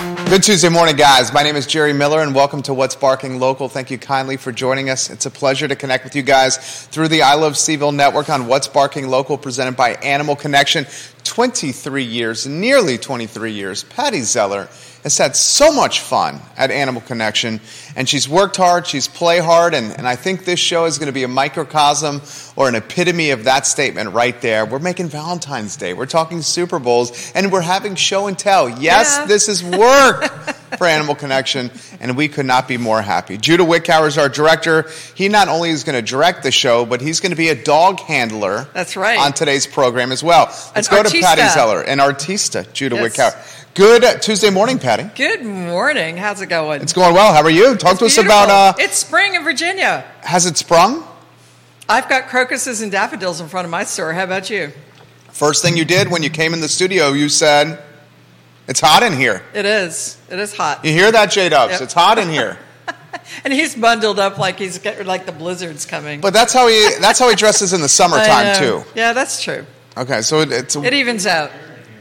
[0.00, 1.32] Good Tuesday morning, guys.
[1.32, 3.68] My name is Jerry Miller, and welcome to What's Barking Local.
[3.68, 5.10] Thank you kindly for joining us.
[5.10, 8.46] It's a pleasure to connect with you guys through the I Love CVille network on
[8.46, 10.86] What's Barking Local, presented by Animal Connection.
[11.34, 14.68] 23 years, nearly 23 years, Pattie Zeller
[15.04, 17.60] has had so much fun at Animal Connection,
[17.96, 21.06] and she's worked hard, she's played hard, and, and I think this show is going
[21.06, 22.20] to be a microcosm
[22.56, 24.66] or an epitome of that statement right there.
[24.66, 28.68] We're making Valentine's Day, we're talking Super Bowls, and we're having show and tell.
[28.68, 29.26] Yes, Yeah.
[29.26, 30.24] this is work
[30.76, 33.38] for Animal Connection, and we could not be more happy.
[33.38, 34.90] Judah Wickower is our director.
[35.14, 37.54] He not only is going to direct the show, but he's going to be a
[37.54, 38.68] dog handler.
[38.74, 39.18] That's right.
[39.18, 40.46] On today's program as well.
[40.74, 41.19] Let's An go to.
[41.22, 43.16] Pattie Zeller, and artista, Judah Yes.
[43.16, 43.74] Wickower.
[43.74, 45.08] Good Tuesday morning, Pattie.
[45.14, 46.16] Good morning.
[46.16, 46.82] How's it going?
[46.82, 47.32] It's going well.
[47.32, 47.76] How are you?
[47.76, 48.22] Talk to us Beautiful.
[48.44, 50.04] about uh, it's spring in Virginia.
[50.22, 51.04] has it sprung?
[51.88, 54.12] I've got crocuses and daffodils in front of my store.
[54.12, 54.72] How about you?
[55.30, 57.78] First thing you did when you came in the studio, you said,
[58.68, 60.18] "It's hot in here." It is.
[60.28, 60.84] It is hot.
[60.84, 61.72] You hear that, J Dubs?
[61.74, 61.80] Yep.
[61.82, 62.58] It's hot in here.
[63.44, 66.20] And he's bundled up like he's got, like the blizzard's coming.
[66.20, 68.82] But that's how he that's how he dresses in the summertime too.
[68.94, 69.64] Yeah, that's true.
[69.96, 71.50] Okay, so it, it's It evens out.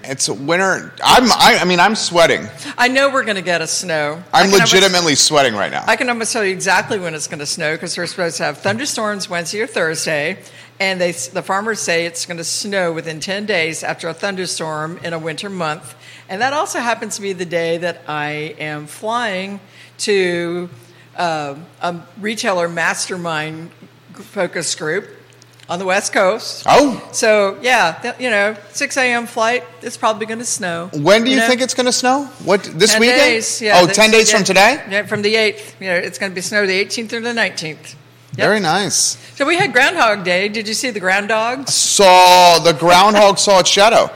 [0.04, 0.94] it's a winter.
[1.04, 2.48] I'm I, I mean I'm sweating.
[2.78, 4.24] I know we're going to get a snow.
[4.34, 5.84] I'm can almost- legitimately sweating right now.
[5.88, 8.44] I can almost tell you exactly when it's going to snow because we're supposed to
[8.44, 10.40] have thunderstorms Wednesday or Thursday,
[10.80, 15.00] and they the farmers say it's going to snow within ten days after a thunderstorm
[15.04, 15.96] in a winter month,
[16.30, 19.60] and that also happens to be the day that I am flying
[20.00, 20.70] to
[21.18, 23.72] uh, a retailer mastermind
[24.14, 25.06] focus group
[25.70, 26.64] on the West Coast.
[26.68, 29.28] oh, So yeah, th- you know, six a.m.
[29.28, 29.64] flight.
[29.82, 30.90] It's probably going to snow.
[30.94, 31.48] when do you know?
[31.48, 32.26] think it's going to snow?
[32.44, 33.20] What this 10 weekend?
[33.20, 34.84] Days, yeah, oh, the- 10 days yeah, from today.
[34.90, 35.80] Yeah, from the 8th.
[35.80, 37.96] You know, it's going to be snow the 18th or the 19th.
[38.38, 38.48] Yep.
[38.48, 39.18] Very nice.
[39.36, 40.50] So we had Groundhog Day.
[40.50, 41.74] Did you see the ground dogs?
[41.74, 44.10] Saw the groundhog saw its shadow.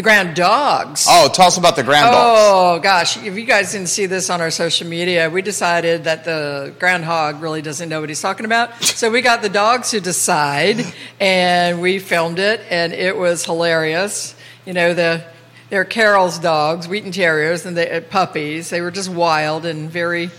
[0.00, 1.04] The ground dogs.
[1.06, 2.14] Oh, tell us about the groundhog.
[2.16, 6.24] Oh gosh, if you guys didn't see this on our social media, we decided that
[6.24, 8.82] the groundhog really doesn't know what he's talking about.
[9.00, 10.86] So we got the dogs to decide,
[11.20, 14.34] and we filmed it, and it was hilarious.
[14.64, 15.22] You know, the
[15.68, 18.70] they're Carol's dogs, Wheaten Terriers, and they, uh, puppies.
[18.70, 20.30] They were just wild and very,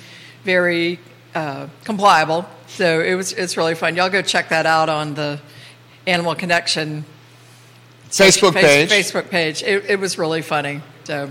[0.43, 0.99] very
[1.35, 2.49] uh, compliable.
[2.65, 3.95] So it was it's really fun.
[3.95, 5.39] Y'all go check that out on the
[6.07, 7.05] Animal Connection
[8.11, 9.05] Facebook Face- page.
[9.05, 9.63] Facebook page.
[9.63, 10.81] It, it was really funny.
[11.05, 11.29] So.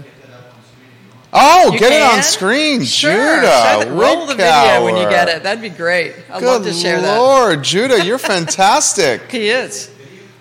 [1.32, 3.12] Oh, You get it on screen, Sure.
[3.12, 3.86] Judah.
[3.92, 5.44] Roll the video when you get it.
[5.44, 6.14] That'd be great.
[6.28, 7.18] I'd Good love to share that.
[7.18, 9.30] Lord, Judah, you're fantastic.
[9.30, 9.88] He is.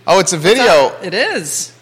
[0.08, 0.96] Oh, it's a video.
[1.04, 1.76] It is.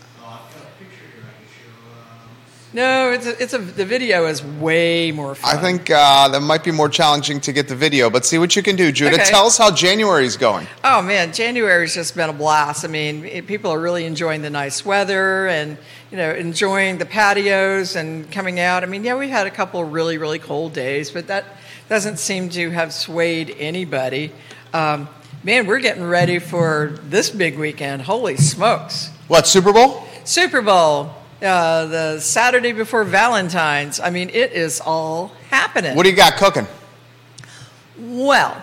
[2.77, 5.57] No, it's a, it's a the video is way more fun.
[5.57, 8.55] I think uh, that might be more challenging to get the video, but see what
[8.55, 9.15] you can do, Judah.
[9.15, 9.23] Okay.
[9.25, 10.67] Tell us how January's going.
[10.83, 12.85] Oh man, January's just been a blast.
[12.85, 15.79] I mean, it, people are really enjoying the nice weather and
[16.11, 18.83] you know enjoying the patios and coming out.
[18.83, 21.45] I mean, yeah, we had a couple of really really cold days, but that
[21.89, 24.31] doesn't seem to have swayed anybody.
[24.71, 25.09] Um,
[25.43, 28.03] man, we're getting ready for this big weekend.
[28.03, 29.09] Holy smokes!
[29.27, 30.07] What, Super Bowl?
[30.25, 33.99] Super Bowl, uh, the Saturday before Valentine's.
[33.99, 35.95] I mean, it is all happening.
[35.95, 36.67] What do you got cooking?
[37.99, 38.61] Well,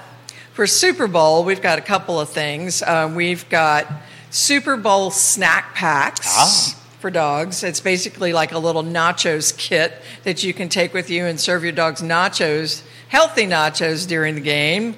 [0.52, 2.82] for Super Bowl, we've got a couple of things.
[2.82, 3.86] Um, we've got
[4.30, 6.76] Super Bowl snack packs Ah.
[7.00, 7.62] for dogs.
[7.64, 11.62] It's basically like a little nachos kit that you can take with you and serve
[11.64, 14.96] your dogs nachos, healthy nachos during the game.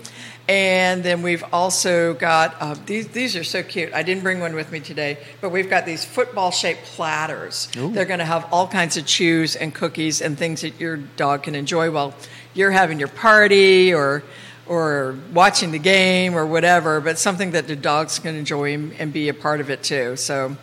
[0.49, 3.09] And then we've also got uh, these.
[3.09, 3.93] These are so cute.
[3.93, 7.69] I didn't bring one with me today, but we've got these football-shaped platters.
[7.75, 11.43] They're going to have all kinds of chews and cookies and things that your dog
[11.43, 12.15] can enjoy while
[12.55, 14.23] you're having your party or
[14.69, 17.01] or watching the game or whatever.
[17.01, 20.15] But something that the dogs can enjoy and and be a part of it too.
[20.15, 20.57] So,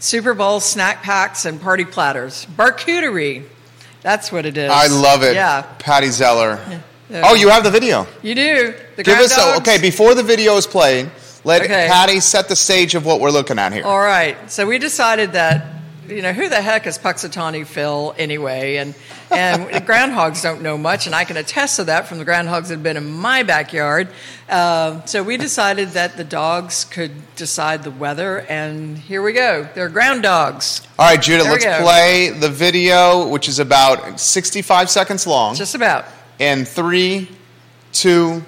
[0.00, 2.44] Super Bowl snack packs and party platters.
[2.56, 3.44] Barcuterie.
[4.02, 4.70] That's what it is.
[4.70, 5.34] I love it.
[5.34, 6.82] Yeah, Pattie Zeller.
[7.10, 7.22] Yeah.
[7.24, 8.06] Oh, you have the video.
[8.22, 8.74] you do.
[8.96, 11.10] The Give us a, okay before the video is playing.
[11.44, 11.86] Let Okay.
[11.88, 13.84] Pattie set the stage of what we're looking at here.
[13.84, 14.50] All right.
[14.50, 15.64] So we decided that,
[16.06, 18.76] you know, who the heck is Punxsutawney Phil anyway?
[18.76, 18.94] And
[19.30, 22.74] and groundhogs don't know much, and I can attest to that from the groundhogs that
[22.74, 24.08] have been in my backyard.
[24.48, 29.68] Um, so we decided that the dogs could decide the weather, and here we go.
[29.74, 30.82] They're ground dogs.
[30.98, 31.82] All right, Judah, There let's go.
[31.82, 35.54] play the video, which is about 65 seconds long.
[35.54, 36.06] Just about.
[36.38, 37.28] In three,
[37.92, 38.42] two,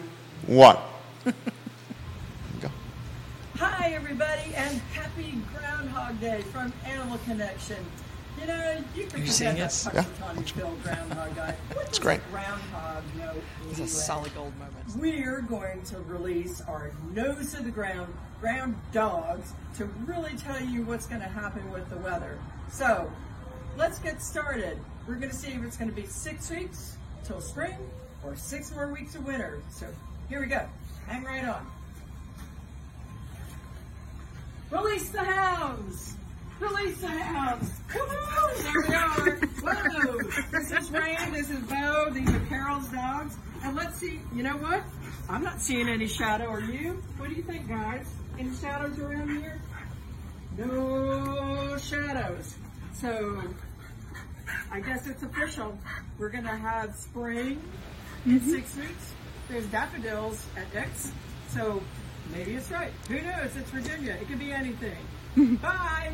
[0.47, 0.77] one.
[1.25, 1.33] Go.
[3.57, 7.85] Hi, everybody, and happy Groundhog Day from Animal Connection.
[8.41, 9.93] You know, you can seeing forget it?
[9.93, 10.73] that Yeah.
[10.83, 11.55] Groundhog guy.
[11.75, 12.21] What It's does great.
[12.31, 13.33] groundhog know
[13.71, 14.97] It's a solid gold moment.
[14.97, 20.83] We're going to release our nose to the ground ground dogs to really tell you
[20.85, 22.39] what's going to happen with the weather.
[22.71, 23.11] So,
[23.77, 24.79] let's get started.
[25.07, 27.77] We're going to see if it's going to be six weeks till spring
[28.25, 29.63] or six more weeks of winter.
[29.71, 29.87] So
[30.29, 30.67] here we go.
[31.07, 31.67] Hang right on.
[34.71, 36.15] Release the hounds!
[36.61, 37.73] Release the hounds!
[37.89, 38.63] Come on!
[38.63, 39.37] There we are.
[39.63, 40.19] Whoa!
[40.53, 41.33] This is Rain.
[41.33, 42.11] This is Bo.
[42.11, 43.37] These are Carol's dogs.
[43.65, 44.21] And let's see.
[44.35, 44.83] You know what?
[45.29, 46.47] I'm not seeing any shadow.
[46.47, 47.03] Are you?
[47.17, 48.07] What do you think, guys?
[48.39, 49.61] Any shadows around here?
[50.57, 52.55] No shadows.
[52.95, 53.43] So
[54.71, 55.77] I guess it's official.
[56.19, 57.61] We're gonna have spring
[58.27, 58.51] in mm-hmm.
[58.51, 59.13] six weeks.
[59.49, 61.13] There's daffodils at Dick's,
[61.49, 61.83] so
[62.33, 62.93] maybe it's right.
[63.09, 63.57] Who knows?
[63.57, 64.17] It's Virginia.
[64.21, 64.97] It could be anything.
[65.63, 66.13] Bye.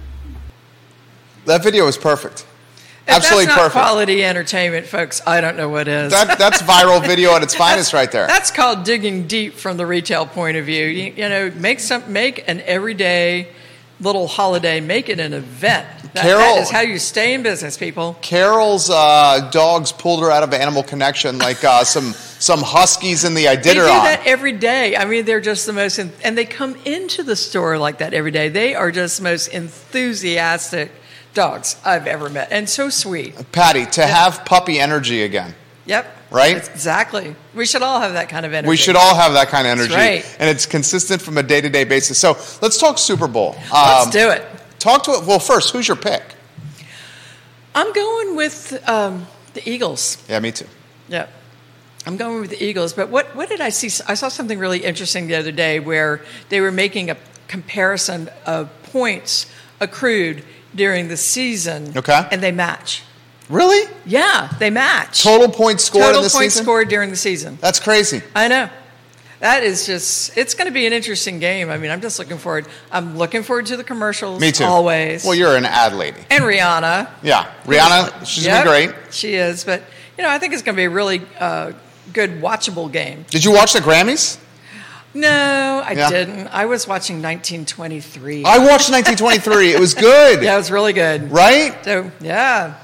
[1.44, 2.46] That video was perfect.
[3.06, 3.84] If Absolutely that's not perfect.
[3.84, 6.10] quality entertainment, folks, I don't know what is.
[6.10, 8.26] That, that's viral video at its finest right there.
[8.26, 10.86] That's called digging deep from the retail point of view.
[10.86, 13.48] You, you know, make some make an everyday
[14.00, 15.86] little holiday, make it an event.
[16.14, 18.16] That, Carol- that is how you stay in business, people.
[18.20, 23.34] Carol's uh, dogs pulled her out of Animal Connection like uh, some some huskies in
[23.34, 23.62] the Iditarod.
[23.64, 24.96] They do that every day.
[24.96, 28.12] I mean, they're just the most, en- and they come into the store like that
[28.14, 28.48] every day.
[28.48, 30.90] They are just the most enthusiastic
[31.34, 33.52] dogs I've ever met, and so sweet.
[33.52, 35.54] Pattie, to have puppy energy again.
[35.86, 36.15] Yep.
[36.30, 36.56] Right?
[36.56, 37.36] Exactly.
[37.54, 38.68] We should all have that kind of energy.
[38.68, 39.94] We should all have that kind of energy.
[39.94, 40.36] right.
[40.40, 42.18] And it's consistent from a day to day basis.
[42.18, 43.54] So let's talk Super Bowl.
[43.72, 44.44] Let's Um, do it.
[44.80, 45.24] Talk to it.
[45.24, 46.22] Well, first, who's your pick?
[47.74, 50.18] I'm going with um, the Eagles.
[50.28, 50.66] Yeah, me too.
[51.08, 51.26] Yeah.
[52.06, 52.92] I'm going with the Eagles.
[52.92, 53.88] But what, what did I see?
[54.08, 57.16] I saw something really interesting the other day where they were making a
[57.48, 59.46] comparison of points
[59.80, 60.42] accrued
[60.74, 61.92] during the season.
[61.96, 62.26] Okay.
[62.30, 63.02] And they match.
[63.48, 63.88] Really?
[64.04, 65.22] Yeah, they match.
[65.22, 66.64] Total points scored Total in points season?
[66.64, 67.58] scored during the season.
[67.60, 68.22] That's crazy.
[68.34, 68.68] I know.
[69.40, 71.68] That is just, it's going to be an interesting game.
[71.70, 72.66] I mean, I'm just looking forward.
[72.90, 74.40] I'm looking forward to the commercials.
[74.40, 74.64] Me too.
[74.64, 75.24] Always.
[75.24, 76.18] Well, you're an ad lady.
[76.30, 77.10] and Rihanna.
[77.22, 77.52] Yeah.
[77.64, 78.94] Rihanna, she's Yep, been great.
[79.12, 79.62] She is.
[79.62, 79.82] But,
[80.16, 81.72] you know, I think it's going to be a really uh,
[82.14, 83.26] good, watchable game.
[83.30, 84.38] Did you watch the Grammys?
[85.12, 86.08] No, I Yeah.
[86.10, 86.48] didn't.
[86.48, 88.42] I was watching 1923.
[88.44, 89.72] I watched 1923.
[89.74, 90.42] It was good.
[90.42, 91.30] yeah, it was really good.
[91.30, 91.76] Right?
[91.84, 92.74] So, yeah.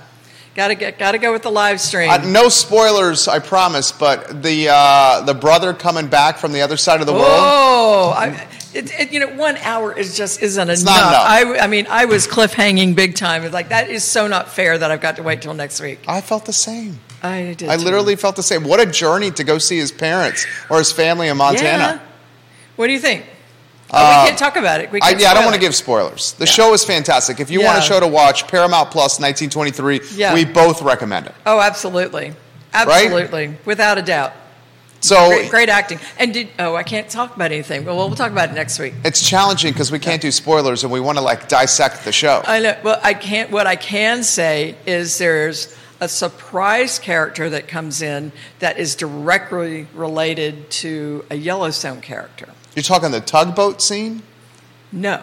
[0.54, 2.10] Got to get, got to go with the live stream.
[2.10, 6.76] Uh, no spoilers, I promise, but the uh, the brother coming back from the other
[6.76, 7.24] side of the world.
[7.26, 10.84] Oh, I, it, it, you know, one hour is just isn't enough.
[10.84, 11.58] not enough.
[11.58, 13.44] I, I mean, I was cliffhanging big time.
[13.44, 16.00] It's like that is so not fair that I've got to wait till next week.
[16.06, 17.00] I felt the same.
[17.22, 17.70] I did.
[17.70, 17.84] I too.
[17.84, 18.64] literally felt the same.
[18.64, 21.78] What a journey to go see his parents or his family in Montana.
[21.78, 22.00] Yeah.
[22.76, 23.24] What do you think?
[23.92, 24.90] Uh, we can't talk about it.
[24.90, 26.32] We I, yeah, I don't want to give spoilers.
[26.34, 27.40] The show is fantastic.
[27.40, 30.34] If you want a show to watch, Paramount Plus 1923, Yeah.
[30.34, 31.34] we both recommend it.
[31.44, 32.32] Oh, absolutely,
[32.72, 34.32] absolutely, without a doubt.
[35.00, 35.98] So Great, great acting.
[36.18, 37.84] And did oh, I can't talk about anything.
[37.84, 38.94] Well, we'll talk about it next week.
[39.04, 42.40] it's challenging because we can't do spoilers and we want to like dissect the show.
[42.46, 42.78] I know.
[42.84, 43.50] Well, I can't.
[43.50, 48.30] What I can say is there's a surprise character that comes in
[48.60, 52.48] that is directly related to a Yellowstone character.
[52.74, 54.22] You're talking the tugboat scene?
[54.92, 55.22] No,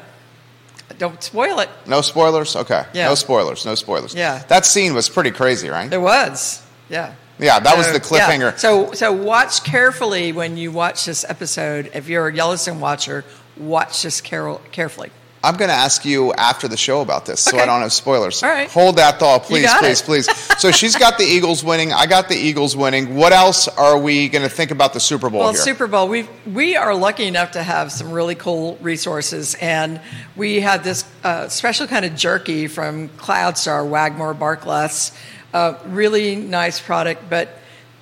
[0.98, 1.70] don't spoil it.
[1.88, 2.56] No spoilers?
[2.56, 2.84] Okay.
[2.94, 3.08] Yeah.
[3.08, 3.66] No spoilers.
[3.66, 4.14] No spoilers.
[4.16, 4.44] Yeah.
[4.48, 5.90] That scene was pretty crazy, right?
[5.90, 6.66] There was.
[6.90, 7.14] Yeah.
[7.40, 8.52] Yeah, that was the cliffhanger.
[8.52, 8.56] yeah.
[8.58, 11.90] So so watch carefully when you watch this episode.
[11.94, 13.24] If you're a Yellowstone watcher,
[13.58, 15.12] watch this carefully.
[15.42, 18.44] I'm going to ask you after the show about this, so I don't have spoilers.
[18.44, 18.70] All right.
[18.72, 20.30] Hold that thought, please, please, please.
[20.60, 21.94] So she's got the Eagles winning.
[21.94, 23.16] I got the Eagles winning.
[23.16, 25.62] What else are we going to think about the Super Bowl Well, here?
[25.62, 30.02] Super Bowl, we we are lucky enough to have some really cool resources, and
[30.36, 35.18] we had this uh, special kind of jerky from Cloudstar, Wagmore Barkless.
[35.54, 37.58] Uh, really nice product, but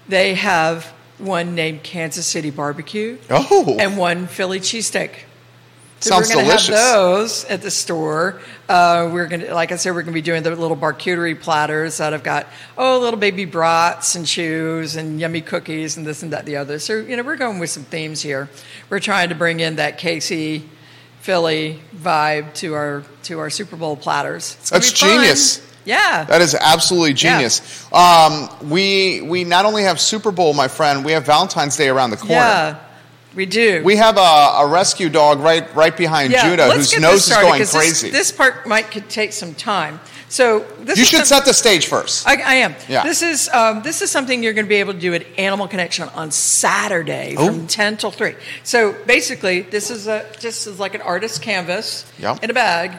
[0.07, 0.85] they have
[1.19, 5.11] one named Kansas City Barbecue oh, and one Philly cheesesteak.
[5.99, 8.39] So Sounds we're going to have those at the store.
[8.69, 11.39] Uh, we're going to, like I said, we're going to be doing the little charcuterie
[11.39, 12.45] platters that have got
[12.77, 16.57] oh little baby brats and chews and yummy cookies and this and that and the
[16.57, 16.77] other.
[16.77, 18.47] So you know we're going with some themes here.
[18.89, 20.69] We're trying to bring in that Casey
[21.21, 24.55] Philly vibe to our to our Super Bowl platters.
[24.69, 25.19] That's be fun.
[25.19, 25.63] genius.
[25.83, 26.25] Yeah.
[26.25, 27.91] that is absolutely genius.
[27.93, 32.11] Um, we we not only have Super Bowl, my friend, we have Valentine's Day around
[32.11, 32.33] the corner.
[32.33, 32.79] yeah.
[33.35, 33.83] We do.
[33.83, 34.19] We have a,
[34.63, 37.71] a rescue dog right right behind Judah let's whose nose this is started, going 'cause
[37.71, 38.09] this- crazy.
[38.09, 39.99] This, part might could take some time.
[40.29, 42.27] So this you is should set the stage first.
[42.27, 42.75] I, I am.
[42.89, 43.03] Yeah.
[43.03, 45.67] This is um, this is something you're going to be able to do at Animal
[45.69, 47.45] Connection on Saturday Oh.
[47.47, 48.35] from ten till three.
[48.63, 52.05] So basically, this is a just is like an artist canvas
[52.41, 52.97] in a bag,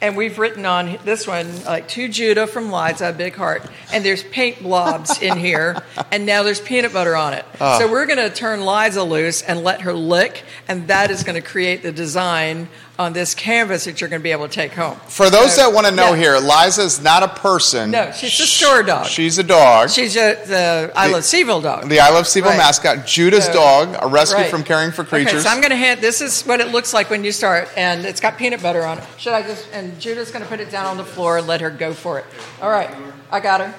[0.00, 3.62] and we've written on this one like to Judah from Liza, big heart,
[3.92, 7.44] and there's paint blobs in here, and now there's peanut butter on it.
[7.60, 7.78] Ah.
[7.78, 11.40] So we're going to turn Liza loose and let her lick, and that is going
[11.40, 14.72] to create the design on this canvas that you're going to be able to take
[14.72, 14.96] home.
[15.06, 16.16] For those So, that want to know yeah.
[16.16, 17.92] here, Liza's not a person.
[17.92, 19.06] No, she's a store dog.
[19.06, 19.90] She's a dog.
[19.90, 21.88] She's a, the I The- Love CVille dog.
[21.88, 22.56] the I Love CVille Right.
[22.56, 24.50] mascot, Judah's So- dog, a rescue Right.
[24.50, 25.32] from caring for creatures.
[25.34, 26.00] Okay, so I'm going to hand.
[26.00, 28.98] This is what it looks like when you start, and it's got peanut butter on
[28.98, 29.04] it.
[29.16, 29.68] Should I just?
[29.72, 32.18] And Judah's going to put it down on the floor and let her go for
[32.18, 32.24] it.
[32.60, 32.90] All right,
[33.30, 33.74] I got her.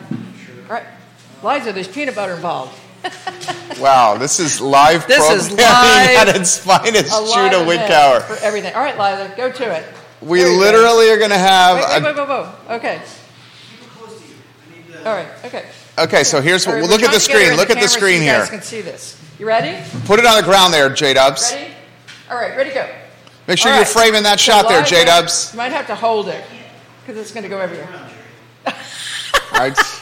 [0.70, 0.86] All right,
[1.44, 2.74] Liza, there's peanut butter involved.
[3.80, 8.22] Wow, this is live This is live- at its finest, Judah Wickower.
[8.22, 8.74] for everything.
[8.76, 9.86] All right, Liza, go to it.
[10.22, 10.58] We you go.
[10.58, 11.78] literally are going to have.
[11.78, 12.76] Wait, a- wait, wait, wait, wait.
[12.76, 13.02] Okay.
[15.06, 15.28] All right.
[15.46, 15.66] Okay.
[15.98, 16.74] okay, so here's what.
[16.76, 17.58] right, look at the trying to get her screen.
[17.58, 18.40] Look at the screen so you here.
[18.40, 19.22] guys can see this.
[19.40, 19.82] You ready?
[20.06, 21.54] Put it on the ground there, J Dubs.
[21.54, 21.74] Ready?
[22.30, 22.58] All right.
[22.58, 22.72] Ready?
[22.72, 22.90] To go.
[23.48, 25.54] Make sure All you're framing that So shot there, J Dubs.
[25.54, 26.44] You might have to hold it
[27.02, 27.88] because it's going to go everywhere.
[29.54, 29.78] Right?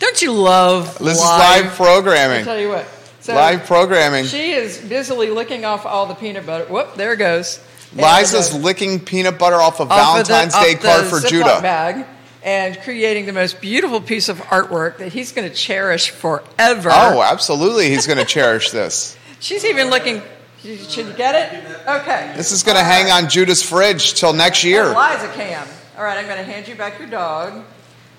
[0.00, 1.64] Don't you love This is live?
[1.64, 2.38] live programming.
[2.40, 2.86] I'll tell you what.
[3.20, 4.24] So Live programming.
[4.24, 6.64] She is busily licking off all the peanut butter.
[6.72, 7.60] Whoop, there it goes.
[7.92, 11.16] And, Liza's uh, licking peanut butter off a off of the- Valentine's Day card for
[11.16, 11.58] Ziploc Judah.
[11.60, 12.06] bag
[12.42, 16.90] and creating the most beautiful piece of artwork that he's going to cherish forever.
[16.92, 17.90] Oh, absolutely.
[17.90, 19.16] He's going to cherish this.
[19.40, 20.22] She's even looking.
[20.62, 21.86] Should you get it?
[21.86, 22.32] Okay.
[22.36, 24.86] This is going to hang on Judah's fridge till next year.
[24.88, 25.66] Liza can.
[25.96, 27.64] All right, I'm going to hand you back your dog,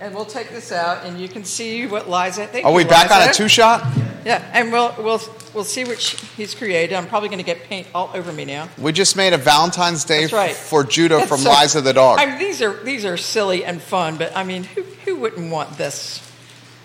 [0.02, 2.48] and we'll take this out, and you can see what Liza.
[2.48, 3.86] Thank Are we you, back on a two shot?
[4.26, 5.22] Yeah, and we'll we'll
[5.54, 6.96] we'll see what sh- he's created.
[6.96, 8.68] I'm probably going to get paint all over me now.
[8.78, 10.56] We just made a Valentine's Day That's right.
[10.56, 12.20] for Judah That's from so- Liza the dog.
[12.20, 15.52] I mean, these are these are silly and fun, but I mean, who who wouldn't
[15.52, 16.20] want this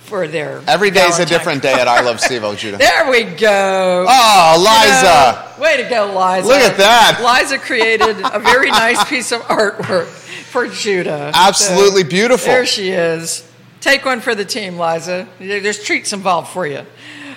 [0.03, 2.77] for their Every day is a different day at I Love Stevo, Judah.
[2.85, 4.05] There we go.
[4.07, 5.57] Oh, You Liza.
[5.59, 6.47] know, way to go, Liza.
[6.47, 7.21] Look at that.
[7.41, 10.24] Liza created a very nice piece of artwork
[10.55, 11.33] for Judah.
[11.35, 12.47] Absolutely So, beautiful.
[12.47, 13.45] There she is.
[13.81, 15.27] Take one for the team, Liza.
[15.41, 16.87] There's treats involved for you.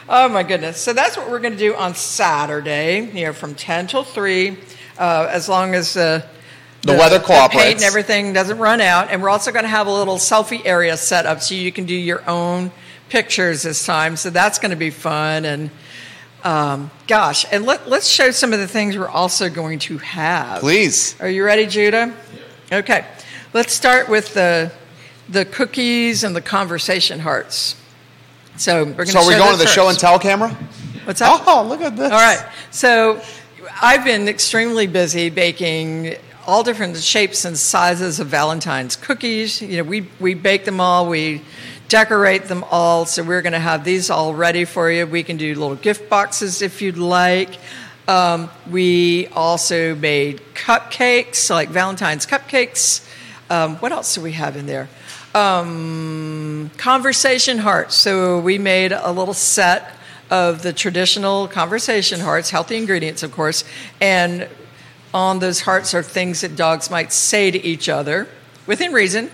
[0.08, 0.80] Oh my goodness.
[0.80, 4.56] So that's what we're going to do on Saturday, you know, from 10 till 3,
[5.00, 6.22] uh, as long as uh,
[6.84, 7.82] The weather paint cooperates.
[7.82, 9.10] and everything doesn't run out.
[9.10, 11.86] And we're also going to have a little selfie area set up so you can
[11.86, 12.72] do your own
[13.10, 14.16] pictures this time.
[14.16, 15.44] So that's going to be fun.
[15.44, 15.72] And
[16.44, 20.60] um, gosh, and let, let's show some of the things we're also going to have.
[20.60, 21.20] Please.
[21.20, 22.14] Are you ready, Judah?
[22.72, 23.06] Okay.
[23.54, 24.72] Let's start with the
[25.30, 27.76] the cookies and the conversation hearts.
[28.58, 30.50] So we're going to So are we show going to the show and tell camera?
[31.06, 31.44] What's that?
[31.46, 32.12] Oh, look at this.
[32.12, 32.46] All right.
[32.72, 33.22] So
[33.82, 39.62] I've been extremely busy baking all different shapes and sizes of Valentine's cookies.
[39.62, 41.42] You know, we, we bake them all, we
[41.90, 43.06] decorate them all.
[43.06, 45.06] So we're going to have these all ready for you.
[45.06, 47.58] We can do little gift boxes if you'd like.
[48.08, 53.06] Um, we also made cupcakes, like Valentine's cupcakes.
[53.50, 54.88] Um, what else do we have in there?
[55.36, 57.96] Um, conversation hearts.
[57.96, 59.94] So we made a little set
[60.30, 63.64] of the traditional conversation hearts, healthy ingredients, of course,
[64.00, 64.48] and
[65.14, 68.28] on those hearts are things that dogs might say to each other
[68.66, 69.32] within reason.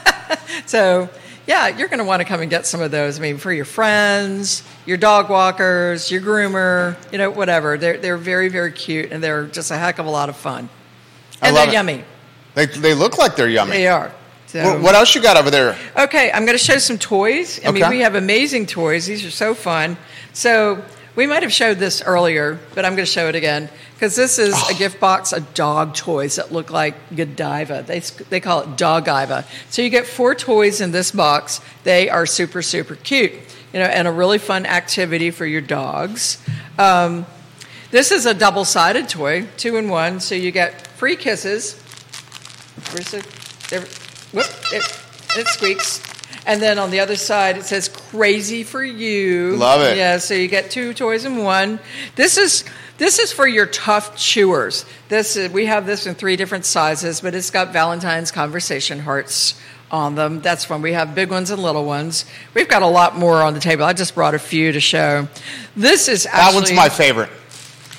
[0.66, 1.08] so,
[1.46, 3.18] yeah, you're going to want to come and get some of those.
[3.18, 7.78] I mean, for your friends, your dog walkers, your groomer, you know, whatever.
[7.78, 10.68] They're, they're very, very cute and they're just a heck of a lot of fun.
[11.40, 11.72] I And they're it.
[11.72, 12.04] yummy.
[12.54, 13.72] They, they look like they're yummy.
[13.72, 14.12] They are.
[14.46, 15.76] So, Wh- What else you got over there?
[15.96, 17.60] Okay, I'm going to show some toys.
[17.64, 19.06] I mean, we have amazing toys.
[19.06, 19.96] These are so fun.
[20.32, 20.82] So
[21.16, 24.38] we might have showed this earlier, but I'm going to show it again because this
[24.38, 27.82] is a gift box of dog toys that look like Godiva.
[27.86, 29.46] They they call it Dogiva.
[29.70, 31.62] So you get four toys in this box.
[31.84, 33.32] They are super super cute,
[33.72, 36.38] you know, and a really fun activity for your dogs.
[36.78, 37.24] Um,
[37.90, 40.20] this is a double-sided toy, two in one.
[40.20, 41.80] So you get free kisses.
[42.92, 43.26] Where's the?
[43.70, 43.80] There,
[44.32, 44.46] whoop!
[44.72, 44.84] It,
[45.38, 46.15] it squeaks.
[46.46, 49.96] And then on the other side, it says "Crazy for You." Love it.
[49.96, 51.80] Yeah, so you get two toys in one.
[52.14, 52.64] This is
[52.98, 54.86] this is for your tough chewers.
[55.08, 59.60] This is, we have this in three different sizes, but it's got Valentine's conversation hearts
[59.90, 60.40] on them.
[60.40, 60.82] That's fun.
[60.82, 62.24] We have big ones and little ones.
[62.54, 63.84] We've got a lot more on the table.
[63.84, 65.28] I just brought a few to show.
[65.76, 67.30] This is That one's my favorite.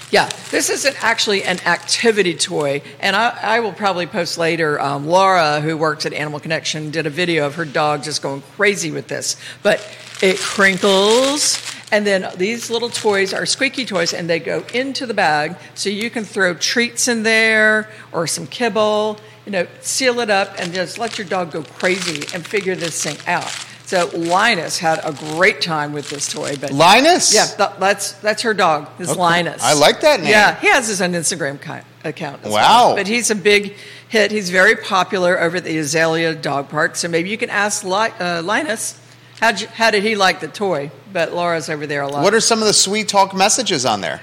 [0.10, 4.80] Yeah, this isn't actually an activity toy, and I, I will probably post later.
[4.80, 8.42] Um, Laura, who works at Animal Connection, did a video of her dog just going
[8.56, 9.36] crazy with this.
[9.64, 9.86] But
[10.22, 11.62] it crinkles,
[11.92, 15.90] and then these little toys are squeaky toys, and they go into the bag, so
[15.90, 19.20] you can throw treats in there or some kibble.
[19.46, 23.04] You know, seal it up, and just let your dog go crazy and figure this
[23.04, 23.67] thing out.
[23.88, 27.34] So Linus had a great time with this toy, but Linus?
[27.34, 28.90] yeah, th- that's that's her dog.
[29.00, 29.18] Is Okay.
[29.18, 29.64] Linus.
[29.64, 30.30] I like that name.
[30.30, 32.44] Yeah, he has his own Instagram ki- account.
[32.44, 32.52] Wow.
[32.52, 32.96] well.
[32.98, 33.76] But he's a big
[34.10, 34.30] hit.
[34.32, 36.98] He's very popular over at the Azalea Dog Park.
[36.98, 39.00] So maybe you can ask Li- uh, Linus
[39.40, 40.92] how how did he like the toy?
[41.14, 42.24] But Laura's over there a lot.
[42.24, 44.20] What are some of the sweet talk messages on there?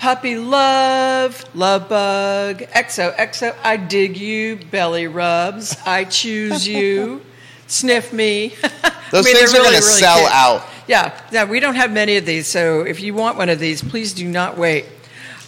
[0.00, 7.22] Puppy love, love bug, exo, exo, I dig you, belly rubs, I choose you,
[7.68, 8.52] sniff me.
[9.10, 10.30] Those I mean, things are going to really, really sell cute.
[10.32, 10.66] out.
[10.88, 13.82] Yeah, yeah, we don't have many of these, so if you want one of these,
[13.82, 14.84] please do not wait.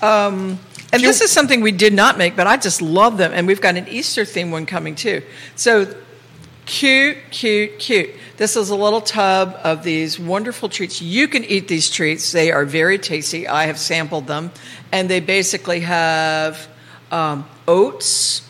[0.03, 0.59] Um,
[0.93, 3.33] and You- this is something we did not make, but I just love them.
[3.33, 5.23] And we've got an Easter theme one coming too.
[5.55, 5.87] So
[6.67, 8.11] cute, cute, cute.
[8.37, 11.03] This is a little tub of these wonderful treats.
[11.03, 13.49] You can eat these treats, they are very tasty.
[13.49, 14.51] I have sampled them.
[14.93, 16.69] And they basically have
[17.11, 18.43] um, oats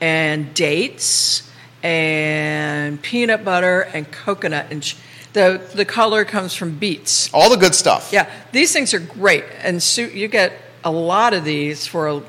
[0.00, 1.50] and dates
[1.84, 4.68] and peanut butter and coconut.
[4.70, 4.96] And ch-
[5.34, 7.32] the, the color comes from beets.
[7.34, 8.10] All the good stuff.
[8.12, 12.22] Yeah, these things are great, and su- you get a lot of these for a,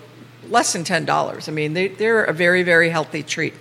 [0.50, 1.48] less than ten dollars.
[1.48, 3.54] I mean, they, they're a very very healthy treat.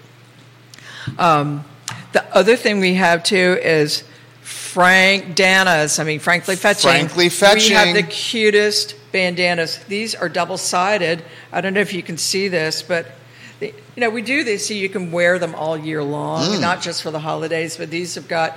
[1.19, 1.65] Um,
[2.13, 4.03] the other thing we have too is
[4.41, 6.01] Frank Danas.
[6.01, 6.91] I mean, frankly fetching.
[6.91, 7.71] Frankly fetching.
[7.71, 9.79] We have the cutest bandanas.
[9.85, 11.23] These are double sided.
[11.53, 13.07] I don't know if you can see this, but.
[13.61, 16.61] The- You know, we do this so you can wear them all year long, Mm.
[16.61, 17.77] not just for the holidays.
[17.77, 18.57] But these have got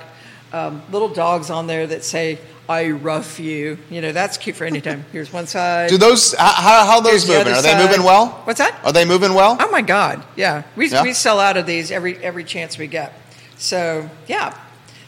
[0.52, 2.38] um, little dogs on there that say
[2.70, 5.04] "I rough you." You know, that's cute for any time.
[5.12, 5.90] Here's one side.
[5.90, 7.40] Do those, how, how those Here's moving?
[7.52, 7.86] other Are they side.
[7.86, 8.28] moving well?
[8.44, 8.74] What's that?
[8.82, 9.56] Are they moving well?
[9.60, 10.22] Oh my God!
[10.36, 11.02] Yeah, we Yeah?
[11.02, 13.12] we sell out of these every every chance we get.
[13.58, 14.54] So yeah,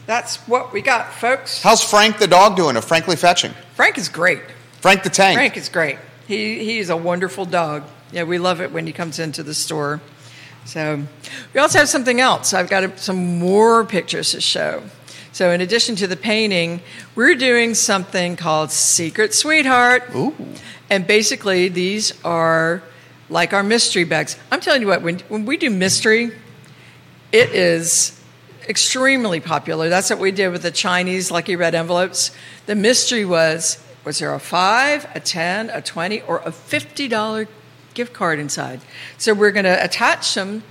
[0.07, 1.63] that's what we got, folks.
[1.63, 3.55] How's Frank the dog doing of Frankly Fetching?
[3.75, 4.41] Frank is great.
[4.83, 5.37] Frank the Tank.
[5.37, 5.97] Frank is great.
[6.29, 7.85] He he's a wonderful dog.
[8.13, 10.01] Yeah, we love it when he comes into the store.
[10.65, 11.05] So
[11.55, 12.53] we also have something else.
[12.53, 14.83] I've got some more pictures to show.
[15.33, 16.81] So in addition to the painting,
[17.15, 20.05] we're doing something called Secret Sweetheart.
[20.15, 20.35] Ooh.
[20.91, 22.83] And basically, these are
[23.29, 24.37] like our mystery bags.
[24.51, 26.33] I'm telling you what, when, when we do mystery,
[27.31, 28.21] it is
[28.69, 29.89] extremely popular.
[29.89, 32.33] That's what we did with the Chinese Lucky Red envelopes.
[32.67, 37.47] The mystery was was there a five, a 10, a 20, or a $50
[38.01, 38.81] gift card inside?
[39.19, 40.63] So we're going to attach them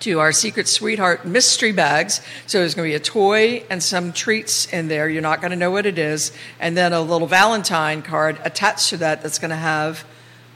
[0.00, 2.20] to our Secret Sweetheart mystery bags.
[2.46, 5.08] So there's going to be a toy and some treats in there.
[5.08, 6.30] You're not going to know what it is.
[6.60, 10.04] And then a little Valentine card attached to that that's going to have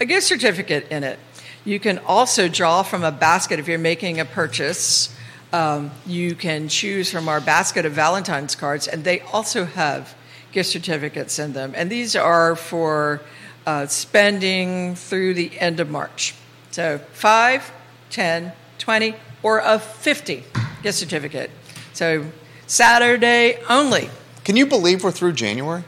[0.01, 1.19] a gift certificate in it.
[1.65, 5.17] You can also draw from a basket if you're making a purchase.
[5.51, 10.15] Um, you can choose from our basket of Valentine's cards, and they also have
[10.53, 11.73] gift certificates in them.
[11.75, 13.23] And these are for
[13.67, 16.35] uh, spending through the end of March.
[16.71, 17.73] So 5,
[18.11, 20.45] 10, 20, or a 50
[20.83, 21.51] gift certificate.
[21.93, 22.27] So
[22.67, 24.09] Saturday only.
[24.45, 25.85] Can you believe we're through January?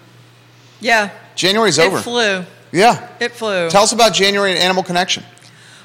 [0.80, 1.10] Yeah.
[1.34, 1.98] January's it over.
[1.98, 2.44] It flew.
[2.72, 3.08] Yeah.
[3.20, 3.70] It flew.
[3.70, 5.24] Tell us about January and Animal Connection.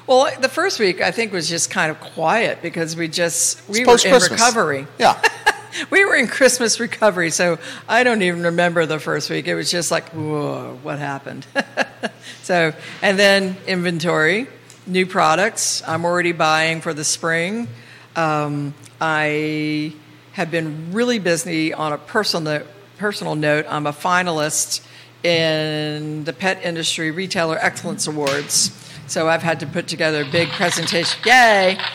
[0.06, 3.84] well, the first week I think was just kind of quiet because we just we
[3.84, 4.86] were in recovery.
[4.98, 5.20] Yeah.
[5.90, 9.46] we were in Christmas recovery, so I don't even remember the first week.
[9.46, 11.46] It was just like, whoa, what happened?
[12.42, 14.48] so, and then inventory,
[14.86, 15.82] new products.
[15.86, 17.68] I'm already buying for the spring.
[18.16, 19.94] Um, I
[20.32, 22.62] have been really busy on a personal
[22.98, 23.64] personal note.
[23.68, 24.86] I'm a finalist
[25.22, 28.76] in the Pet Industry Retailer Excellence Awards.
[29.06, 31.18] So I've had to put together a big presentation.
[31.24, 31.78] Yay!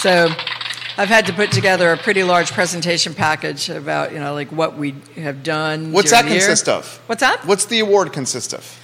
[0.00, 0.30] So
[1.00, 4.76] I've had to put together a pretty large presentation package about, you know, like what
[4.76, 5.92] we have done.
[5.92, 6.40] What's that the year.
[6.40, 7.00] consist of?
[7.06, 7.46] What's that?
[7.46, 8.78] What's the award consist of?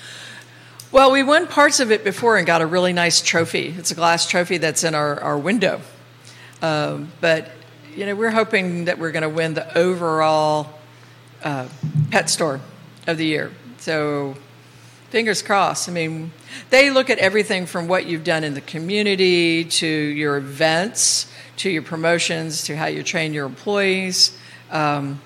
[0.90, 3.74] Well, we won parts of it before and got a really nice trophy.
[3.76, 5.82] It's a glass trophy that's in our, our window.
[6.62, 7.50] Um, but,
[7.94, 10.72] you know, we're hoping that we're going to win the overall
[11.44, 11.68] uh,
[12.10, 12.62] pet store
[13.06, 13.52] of the year.
[13.76, 14.36] So
[15.10, 15.86] fingers crossed.
[15.86, 16.32] I mean,
[16.70, 21.70] they look at everything from what you've done in the community to your events to
[21.70, 24.36] your promotions to how you train your employees.
[24.70, 25.20] Um,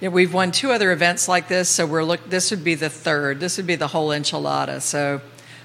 [0.00, 2.28] yeah, we've won two other events like this, so we're look.
[2.30, 3.40] This would be the third.
[3.40, 4.80] This would be the whole enchilada.
[4.80, 5.20] So,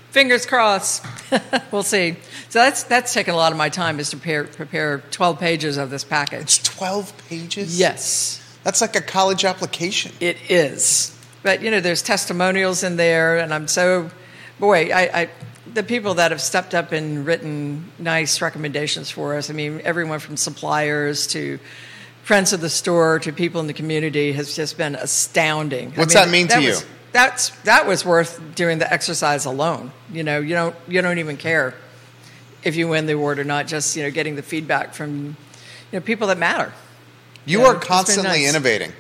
[0.10, 1.06] fingers crossed.
[1.72, 2.16] we'll see.
[2.50, 5.78] So that's that's taken a lot of my time is to prepare prepare twelve pages
[5.78, 6.42] of this package.
[6.42, 7.80] It's 12 pages?
[7.80, 10.12] Yes, That's like a college application.
[10.20, 11.16] it is.
[11.44, 14.10] But you know, there's testimonials in there, and I'm so
[14.60, 14.90] boy.
[14.92, 15.30] I, I
[15.74, 19.50] the people that have stepped up and written nice recommendations for us.
[19.50, 21.60] I mean, everyone from suppliers to
[22.24, 25.92] friends of the store to people in the community has just been astounding.
[25.96, 26.76] I What's that mean to you?
[27.12, 29.92] That's that was worth doing the exercise alone.
[30.12, 31.76] You know, you don't you don't even care
[32.64, 33.68] if you win the award or not.
[33.68, 35.36] Just you know, getting the feedback from you
[35.94, 36.74] know people that matter.
[37.46, 38.50] You Yeah, are it's constantly nice.
[38.50, 38.94] innovating.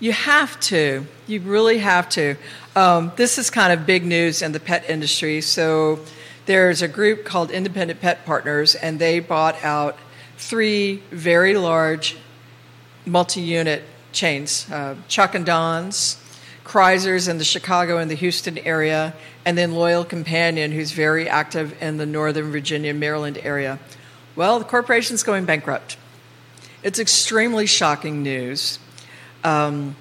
[0.00, 1.06] You have to.
[1.26, 2.36] You really have to.
[2.74, 5.42] Um, this is kind of big news in the pet industry.
[5.42, 6.00] So
[6.46, 9.98] there's a group called Independent Pet Partners, and they bought out
[10.38, 12.16] three very large
[13.04, 13.82] multi-unit
[14.12, 16.16] chains: uh, Chuck and Don's,
[16.64, 21.76] Kriser's in the Chicago and the Houston area, and then Loyal Companion, who's very active
[21.82, 23.78] in the Northern Virginia, Maryland area.
[24.34, 25.98] Well, the corporation's going bankrupt.
[26.82, 28.78] It's extremely shocking news.
[29.44, 29.96] Um,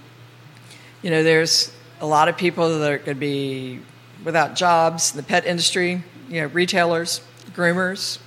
[1.02, 1.72] you know, there's
[2.02, 3.80] a lot of people that are going to be
[4.24, 7.22] without jobs in the pet industry, you know, retailers,
[7.52, 8.20] groomers,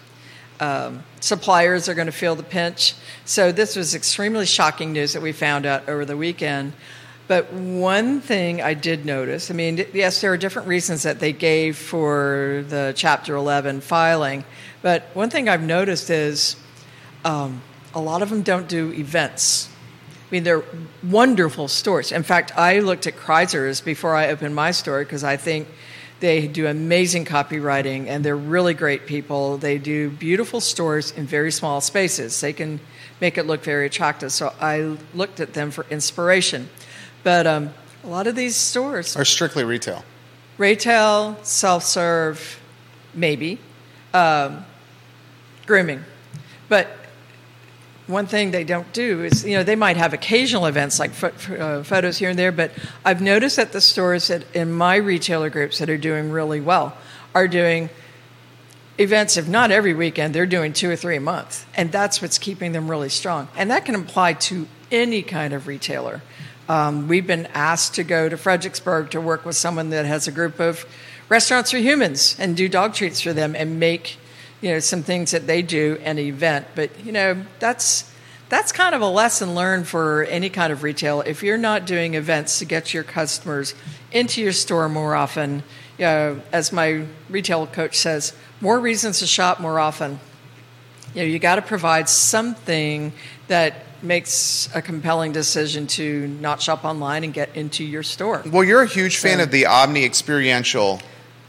[0.61, 2.95] um, suppliers are going to feel the pinch.
[3.25, 6.73] So this was extremely shocking news that we found out over the weekend.
[7.27, 11.33] But one thing I did notice, I mean, yes, there are different reasons that they
[11.33, 14.45] gave for the Chapter 11 filing,
[14.83, 16.57] but one thing I've noticed is
[17.25, 17.63] um,
[17.95, 19.69] a lot of them don't do events.
[20.33, 20.65] I mean, they're
[21.03, 22.11] wonderful stores.
[22.11, 25.69] In fact, I looked at Kriser's before I opened my store because I think
[26.21, 29.59] they do amazing copywriting and they're really great people.
[29.59, 32.41] They do beautiful stores in very small spaces.
[32.41, 32.81] They can
[33.21, 34.33] make it look very attractive.
[34.33, 36.71] So I looked at them for inspiration.
[37.23, 40.03] But um, a lot of these stores are strictly retail.
[40.57, 42.59] Retail, self serve,
[43.13, 43.59] maybe,
[44.15, 44.65] um,
[45.67, 46.03] grooming.
[46.71, 47.02] But
[48.07, 51.55] one thing they don't do is, you know, they might have occasional events like fo-
[51.55, 52.73] uh, photos here and there, but
[53.05, 56.97] I've noticed that the stores that in my retailer groups that are doing really well
[57.35, 57.91] are doing
[58.99, 61.67] events, if not every weekend, they're doing two or three a month.
[61.77, 63.49] And that's what's keeping them really strong.
[63.57, 66.23] And that can apply to any kind of retailer.
[66.69, 70.33] Um, we've been asked to go to Fredericksburg to work with someone that has a
[70.33, 70.87] group of
[71.29, 74.19] restaurants for humans and do dog treats for them and make
[74.63, 76.69] you know some things that they do an event.
[76.75, 78.11] But you know that's
[78.49, 81.21] that's kind of a lesson learned for any kind of retail.
[81.21, 83.75] If you're not doing events to get your customers
[84.11, 85.63] into your store more often
[85.99, 90.19] you know, as my retail coach says more reasons to shop more often.
[91.15, 93.13] You know you got to provide something
[93.49, 98.43] that makes a compelling decision to not shop online and get into your store.
[98.47, 101.01] Well, you're a huge fan of the omni experiential.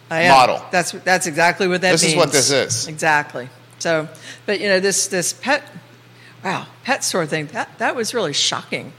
[0.10, 0.64] Model.
[0.72, 2.88] That's that's exactly what that This is what this is.
[2.88, 3.50] Exactly.
[3.80, 4.08] So,
[4.46, 5.64] but you know this this pet,
[6.44, 8.94] wow, pet store thing that that was really shocking.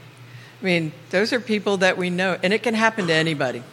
[0.61, 3.63] I mean, those are people that we know, and it can happen to anybody.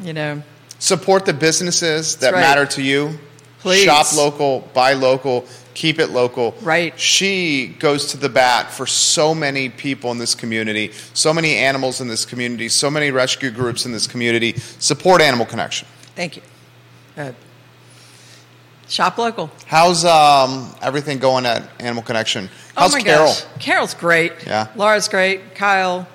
[0.00, 0.42] You know,
[0.78, 2.40] Support the businesses that right.
[2.40, 3.18] matter to you.
[3.60, 3.84] Please.
[3.84, 6.54] Shop local, buy local, keep it local.
[6.60, 6.98] Right.
[7.00, 12.02] She goes to the bat for so many people in this community, so many animals
[12.02, 14.58] in this community, so many rescue groups in this community.
[14.78, 15.88] Support Animal Connection.
[16.14, 16.42] thank you.
[18.88, 19.50] Shop local.
[19.66, 22.50] How's um, everything going at Animal Connection?
[22.76, 23.26] How's oh my Carol?
[23.26, 24.32] gosh, Carol's great.
[24.46, 24.68] Yeah.
[24.76, 25.54] Laura's great.
[25.54, 26.06] Kyle,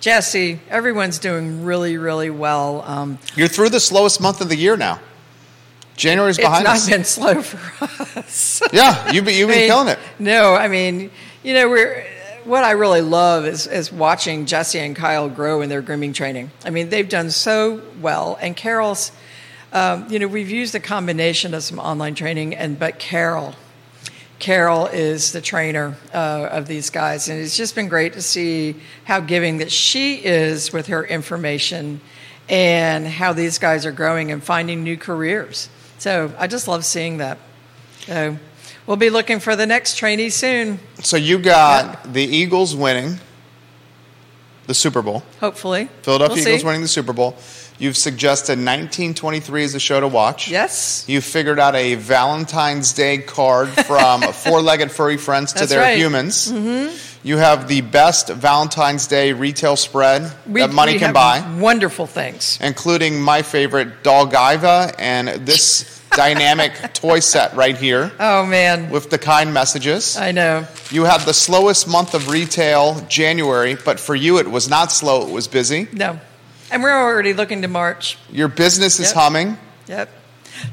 [0.00, 2.82] Jesse, everyone's doing really really well.
[2.82, 5.00] Um, You're through the slowest month of the year now.
[5.96, 6.86] January's behind us.
[6.88, 7.40] it's not us.
[7.40, 8.62] been slow for us.
[8.72, 9.98] yeah, you've been, you've been I mean, killing it.
[10.18, 11.10] No, I mean,
[11.42, 12.06] you know, we're
[12.44, 16.50] what I really love is is watching Jesse and Kyle grow in their grooming training.
[16.64, 19.10] I mean, they've done so well, and Carol's.
[19.76, 23.54] Um, you know, we've used a combination of some online training, and but Carol,
[24.38, 28.76] Carol is the trainer uh, of these guys, and it's just been great to see
[29.04, 32.00] how giving that she is with her information,
[32.48, 35.68] and how these guys are growing and finding new careers.
[35.98, 37.36] So I just love seeing that.
[38.06, 38.38] So
[38.86, 43.18] we'll be looking for the next trainee soon, So you got the Eagles winning
[44.68, 45.22] the Super Bowl.
[45.40, 45.90] hopefully.
[46.00, 46.66] Philadelphia We'll Eagles see.
[46.66, 47.36] winning the Super Bowl.
[47.78, 50.48] You've suggested 1923 as a show to watch.
[50.48, 51.04] Yes.
[51.06, 55.98] You figured out a Valentine's Day card from four-legged furry friends to That's their right.
[55.98, 56.50] humans.
[56.50, 56.96] Mm-hmm.
[57.26, 62.06] You have the best Valentine's Day retail spread that money we can have buy, Wonderful
[62.06, 62.58] things.
[62.62, 69.18] including my favorite Dogiva and this dynamic toy set right here Oh man, with the
[69.18, 70.16] kind messages.
[70.16, 70.66] I know.
[70.90, 75.26] You had the slowest month of retail, January, but for you it was not slow,
[75.26, 75.88] it was busy.
[75.92, 76.18] No,
[76.76, 78.18] and we're already looking to March.
[78.30, 79.14] Your business is Yep.
[79.14, 79.58] humming.
[79.88, 80.10] Yep.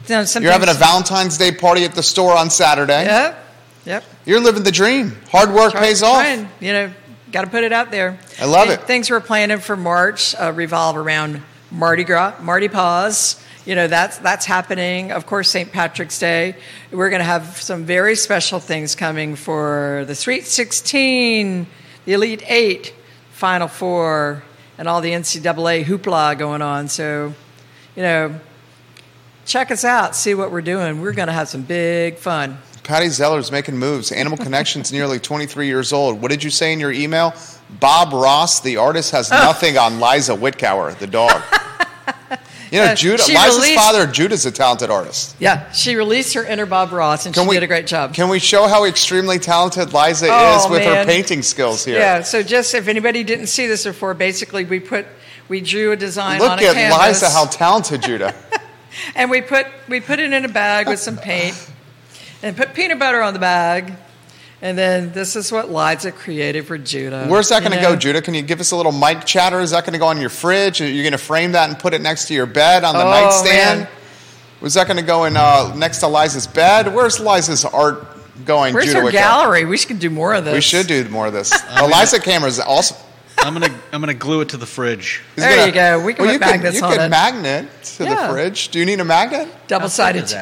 [0.09, 3.05] You're having a Valentine's Day party at the store on Saturday.
[3.05, 3.45] Yep.
[3.85, 4.03] Yep.
[4.25, 5.17] You're living the dream.
[5.31, 6.25] Hard work pays off.
[6.59, 6.91] You know,
[7.31, 8.19] got to put it out there.
[8.41, 8.85] I love And it.
[8.85, 13.41] Things we're planning for March uh, revolve around Mardi Gras, Mardi Paws.
[13.65, 15.13] You know, that's that's happening.
[15.13, 15.71] Of course, St.
[15.71, 16.55] Patrick's Day.
[16.91, 21.65] We're going to have some very special things coming for the Sweet 16,
[22.03, 22.93] the Elite Eight,
[23.31, 24.43] Final Four,
[24.83, 26.89] and all the NCAA hoopla going on.
[26.89, 27.33] So,
[27.95, 28.37] you know,
[29.45, 30.99] check us out, see what we're doing.
[30.99, 32.57] We're going to have some big fun.
[32.83, 34.11] Patty Zeller's making moves.
[34.11, 36.21] Animal Connection's nearly 23 years old.
[36.21, 37.33] What did you say in your email?
[37.79, 39.35] Bob Ross, the artist, has Oh.
[39.37, 41.41] nothing on Liza Whitcower, the dog.
[42.73, 45.35] You know, Uh, Judah, Liza's released- father, Judah's a talented artist.
[45.37, 48.15] Yeah, she released her inner Bob Ross, and can she did a great job.
[48.15, 51.99] Can we show how extremely talented Liza Oh, is with her painting skills here?
[51.99, 55.05] Yeah, so just if anybody didn't see this before, basically we put
[55.49, 58.33] We drew a design on Look a at canvas, Liza, how talented, Judah.
[59.15, 61.53] and we put we put it in a bag with some paint,
[62.41, 63.93] and put peanut butter on the bag,
[64.63, 67.27] and then this is what Liza created for Judah.
[67.27, 68.21] Where's that going to go, Judah?
[68.21, 69.59] Can you give us a little mic chatter?
[69.59, 70.81] Is that going to go on your fridge?
[70.81, 73.03] Are you going to frame that and put it next to your bed on the
[73.05, 73.81] Oh, nightstand?
[73.81, 73.89] man.
[74.61, 76.93] Was that going to go in uh, next to Liza's bed?
[76.93, 78.07] Where's Liza's art
[78.45, 79.01] going, Where's Judah?
[79.01, 79.11] her Wickow?
[79.11, 79.65] gallery?
[79.65, 80.53] We should do more of this.
[80.53, 81.49] We should do more of this.
[81.77, 82.97] The Liza camera is awesome.
[83.39, 85.21] I'm gonna I'm gonna glue it to the fridge.
[85.35, 86.01] He's There you go.
[86.05, 87.09] We can well, put magnets you on could it.
[87.09, 88.27] magnet to Yeah.
[88.27, 88.69] the fridge.
[88.69, 89.49] Do you need a magnet?
[89.67, 90.33] Double sided.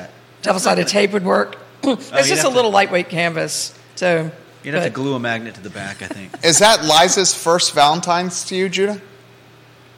[0.43, 1.55] double sided tape would work.
[1.83, 3.73] it's you'd just a have to- little lightweight canvas.
[4.01, 4.31] So
[4.63, 6.43] You'd have to glue a magnet to the back, I think.
[6.43, 8.99] Is that Liza's first Valentine's to you, Judah?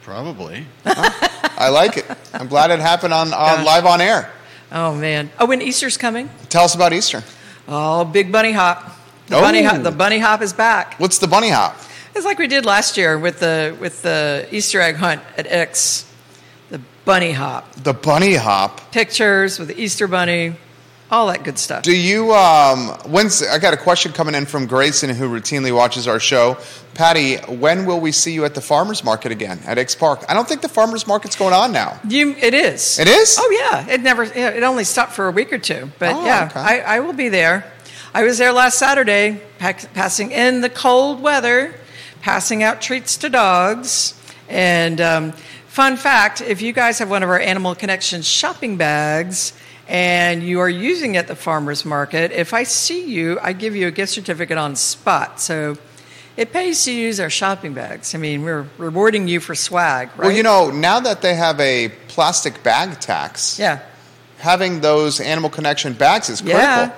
[0.02, 0.66] Probably.
[0.84, 2.04] I like it.
[2.34, 4.30] I'm glad it happened on, on live on air.
[4.70, 5.30] Oh man!
[5.40, 6.28] Oh, when Easter's coming.
[6.50, 7.24] Tell us about Easter.
[7.66, 8.94] Oh, big bunny hop.
[9.28, 9.40] The Oh.
[9.40, 9.82] bunny hop.
[9.82, 9.92] The oh.
[9.92, 11.00] bunny hop is back.
[11.00, 11.74] What's the bunny hop?
[12.14, 16.04] It's like we did last year with the with the Easter egg hunt at X.
[16.68, 17.72] The bunny hop.
[17.76, 18.92] The bunny hop.
[18.92, 20.56] Pictures with the Easter bunny,
[21.14, 21.82] all that good stuff.
[21.82, 22.32] Do you?
[22.34, 26.58] Um, when's I got a question coming in from Grayson who routinely watches our show.
[26.94, 30.24] Pattie, when will we see you at the farmers market again at X Park?
[30.28, 31.98] I don't think the farmers market's going on now.
[32.08, 32.98] You, it is.
[32.98, 33.36] It is?
[33.40, 33.92] Oh yeah.
[33.94, 34.24] It never.
[34.24, 36.60] It only stopped for a week or two, but Oh, yeah, okay.
[36.60, 37.70] I, I will be there.
[38.12, 41.74] I was there last Saturday, pack, passing in the cold weather,
[42.22, 44.14] passing out treats to dogs,
[44.48, 45.32] and um,
[45.66, 49.52] fun fact: if you guys have one of our Animal Connection shopping bags.
[49.86, 52.32] And you are using it at the farmers market.
[52.32, 55.40] If I see you, I give you a gift certificate on spot.
[55.40, 55.76] So
[56.36, 58.14] it pays to use our shopping bags.
[58.14, 60.26] I mean, we're rewarding you for swag, right?
[60.26, 63.80] Well, you know, now that they have a plastic bag tax, yeah.
[64.38, 66.62] having those Animal Connection bags is critical.
[66.62, 66.92] Yeah,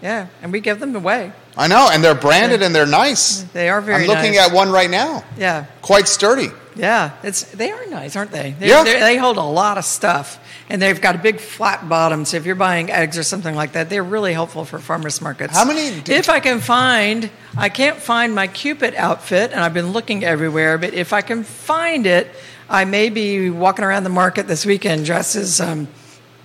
[0.00, 1.32] yeah, and we give them away.
[1.56, 3.42] I know, and they're branded and they're nice.
[3.42, 4.48] They are very I'm looking nice.
[4.48, 5.24] at one right now.
[5.36, 6.48] Yeah, Quite sturdy.
[6.78, 8.54] Yeah, it's they are nice, aren't they?
[8.58, 8.84] They're, Yeah.
[8.84, 10.38] they're- they hold a lot of stuff,
[10.70, 12.24] and they've got a big flat bottom.
[12.24, 15.54] So if you're buying eggs or something like that, they're really helpful for farmers markets.
[15.56, 19.74] How many do- if I can find, I can't find my Cupid outfit, and I've
[19.74, 20.78] been looking everywhere.
[20.78, 22.34] But if I can find it,
[22.70, 25.88] I may be walking around the market this weekend dressed as um,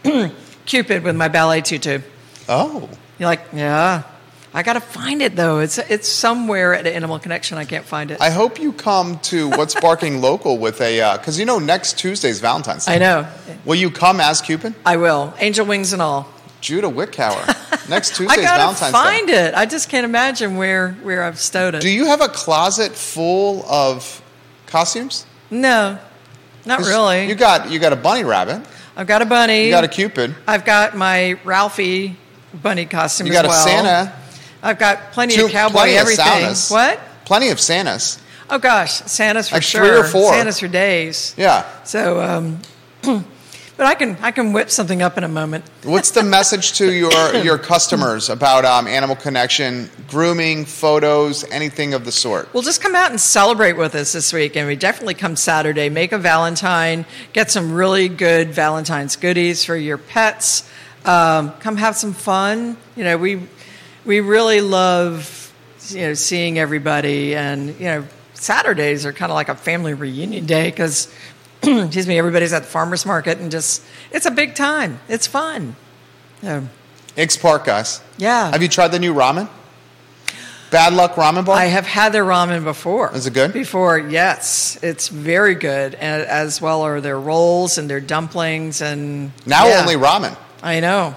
[0.65, 1.99] Cupid with my ballet tutu.
[2.49, 2.89] Oh.
[3.19, 4.03] You're like, yeah.
[4.55, 5.59] I gotta find it though.
[5.59, 7.57] It's it's somewhere at Animal Connection.
[7.57, 8.21] I can't find it.
[8.21, 11.97] I hope you come to What's Barking Local with a, uh, because you know next
[11.97, 12.95] Tuesday's Valentine's Day.
[12.95, 13.27] I know.
[13.65, 14.75] Will you come as Cupid?
[14.85, 15.33] I will.
[15.39, 16.29] Angel wings and all.
[16.61, 17.47] Judah Wickhauer.
[17.89, 19.47] Next I Tuesday's gotta Valentine's find Day.
[19.47, 19.53] it.
[19.53, 21.81] I just can't imagine where where I've stowed it.
[21.81, 24.21] Do you have a closet full of
[24.67, 25.25] costumes?
[25.51, 25.97] no,
[26.65, 27.27] not really.
[27.27, 28.65] You got you got a bunny rabbit.
[28.95, 29.65] I've got a bunny.
[29.65, 30.35] You got a Cupid.
[30.47, 32.15] I've got my Ralphie
[32.53, 33.27] bunny costume.
[33.27, 33.53] You as got a.
[33.53, 34.22] Santa.
[34.63, 36.25] I've got plenty Two- of cowboy plenty of everything.
[36.25, 36.71] Santas.
[36.71, 36.99] What?
[37.25, 38.19] Plenty of Santas.
[38.49, 39.81] Oh gosh, Santa's for Like sure.
[39.85, 40.33] three or four.
[40.33, 41.33] Santa's for days.
[41.37, 41.65] Yeah.
[41.85, 42.59] So, um,
[43.03, 45.65] but I can I can whip something up in a moment.
[45.83, 52.05] What's the message to your your customers about um, Animal Connection, grooming, photos, anything of
[52.05, 52.53] the sort?
[52.53, 55.89] Well, just come out and celebrate with us this week, and we definitely come Saturday.
[55.89, 60.69] Make a Valentine, get some really good Valentine's goodies for your pets.
[61.05, 62.77] Um, come have some fun.
[62.95, 63.41] You know, we
[64.05, 65.53] we really love
[65.89, 70.45] you know seeing everybody, and you know Saturdays are kind of like a family reunion
[70.45, 71.13] day because
[71.63, 74.99] excuse me, everybody's at the farmers market, and just it's a big time.
[75.07, 75.75] It's fun.
[77.15, 78.01] X Park, guys.
[78.17, 79.47] yeah, Have you tried the new ramen?
[80.71, 81.55] Bad Luck Ramen Bar?
[81.55, 83.15] I have had their ramen before.
[83.15, 83.53] Is it good?
[83.53, 89.31] Before, yes, it's very good, and as well are their rolls and their dumplings and
[89.45, 90.35] now yeah, only ramen.
[90.63, 91.15] I know.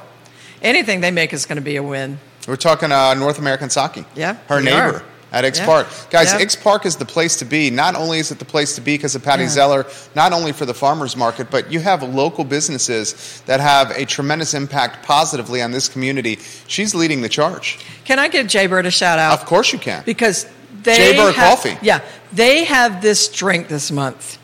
[0.60, 2.18] Anything they make is going to be a win.
[2.46, 4.04] We're talking uh, North American Sake.
[4.14, 5.02] Yeah, Her neighbor are.
[5.32, 5.66] at X Yeah.
[5.66, 5.88] Park.
[6.10, 6.38] Guys, Yeah.
[6.40, 7.70] X Park is the place to be.
[7.70, 9.48] Not only is it the place to be because of Pattie Yeah.
[9.48, 14.04] Zeller, not only for the farmers market, but you have local businesses that have a
[14.04, 16.38] tremendous impact positively on this community.
[16.68, 17.78] She's leading the charge.
[18.04, 19.32] Can I give Jaybird a shout out?
[19.40, 20.02] Of course you can.
[20.06, 20.46] because
[20.84, 21.76] they Jaybird have, Coffee.
[21.82, 22.00] Yeah,
[22.32, 24.38] they have this drink this month,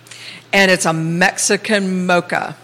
[0.52, 2.56] and it's a Mexican mocha.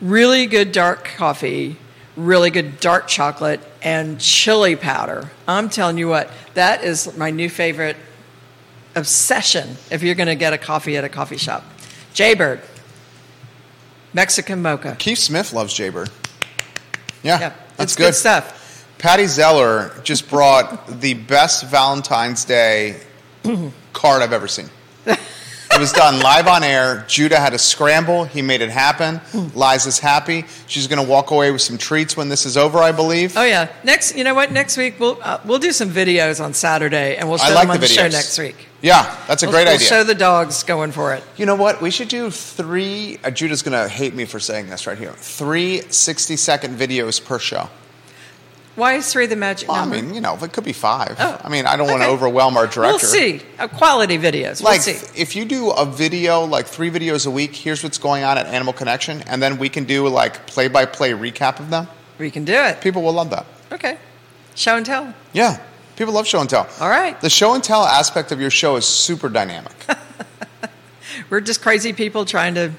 [0.00, 1.76] Really good dark coffee,
[2.16, 5.30] really good dark chocolate, and chili powder.
[5.46, 7.96] I'm telling you what, that is my new favorite
[8.94, 9.76] obsession.
[9.90, 11.64] If you're going to get a coffee at a coffee shop,
[12.14, 12.60] Jaybird,
[14.12, 14.96] Mexican mocha.
[14.98, 16.10] Keith Smith loves Jaybird.
[17.22, 18.86] Yeah, Yeah, that's it's good stuff.
[18.98, 23.00] Pattie Zeller just brought the best Valentine's Day
[23.92, 24.68] card I've ever seen.
[25.78, 27.04] It was done live on air.
[27.06, 28.24] Judah had a scramble.
[28.24, 29.20] He made it happen.
[29.54, 30.44] Liza's happy.
[30.66, 33.36] She's going to walk away with some treats when this is over, I believe.
[33.36, 33.68] Oh yeah.
[33.84, 34.50] Next, you know what?
[34.50, 37.62] Next week we'll uh, we'll do some videos on Saturday, and we'll I show like
[37.68, 38.12] them on the the, show videos.
[38.12, 38.56] next week.
[38.82, 39.86] Yeah, that's a We'll, great we'll idea.
[39.86, 41.22] show the dogs going for it.
[41.36, 41.80] You know what?
[41.80, 43.20] We should do three.
[43.22, 45.12] Uh, Judah's going to hate me for saying this right here.
[45.12, 47.68] Three 60 second videos per show.
[48.78, 51.16] Why is three the magic Well, I mean, you know, it could be five.
[51.18, 52.92] Oh, I mean, I don't want to overwhelm our director.
[52.92, 53.42] We'll see.
[53.58, 54.62] Uh, quality videos.
[54.62, 55.20] We'll Like, see.
[55.20, 58.46] if you do a video, like three videos a week, here's what's going on at
[58.46, 61.88] Animal Connection, and then we can do like play by play recap of them,
[62.18, 62.80] We can do it.
[62.80, 63.46] people will love that.
[63.72, 63.98] Okay.
[64.54, 65.12] Show and tell.
[65.32, 65.60] Yeah,
[65.96, 66.68] people love show and tell.
[66.80, 67.20] All right.
[67.20, 69.74] The show and tell aspect of your show is super dynamic.
[71.30, 72.70] We're just crazy people trying to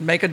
[0.00, 0.30] make a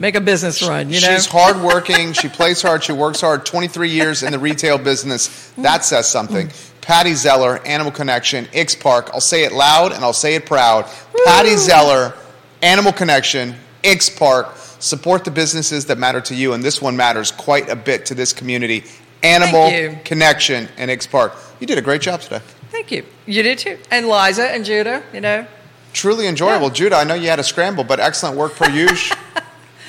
[0.00, 0.90] make a business run.
[0.90, 1.06] You know.
[1.14, 2.12] She's hardworking.
[2.12, 2.82] she plays hard.
[2.82, 3.46] She works hard.
[3.46, 5.52] 23 years in the retail business.
[5.58, 6.50] That says something.
[6.80, 9.10] Pattie Zeller, Animal Connection, X Park.
[9.12, 10.86] I'll say it loud and I'll say it proud.
[11.24, 12.14] Pattie Zeller,
[12.62, 14.56] Animal Connection, X Park.
[14.80, 18.14] Support the businesses that matter to you, and this one matters quite a bit to
[18.14, 18.84] this community.
[19.22, 19.98] Animal.
[20.04, 21.34] Connection and X Park.
[21.60, 22.40] You did a great job today.
[22.70, 23.04] Thank you.
[23.26, 23.78] You did too.
[23.90, 25.02] And Liza and Judah.
[25.12, 25.46] You know.
[25.92, 26.68] Truly enjoyable.
[26.68, 26.74] Yeah.
[26.74, 29.16] Judah, I know you had a scramble, but excellent work per usual.